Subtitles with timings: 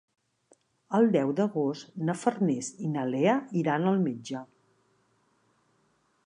[0.99, 4.43] El deu d'agost na Farners i na Lea iran al metge.